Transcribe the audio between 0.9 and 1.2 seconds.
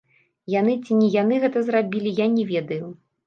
не